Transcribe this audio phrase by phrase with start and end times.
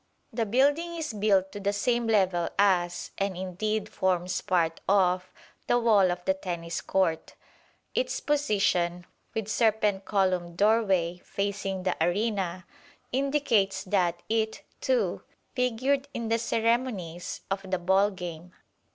[0.33, 5.31] The building is built to the same level as, and indeed forms part of,
[5.67, 7.35] the wall of the Tennis Court.
[7.93, 12.65] Its position, with serpent columned doorway, facing the arena,
[13.11, 15.21] indicates that it, too,
[15.53, 18.53] figured in the ceremonies of the ball game.